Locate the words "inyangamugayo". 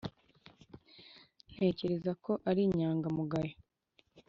2.67-3.55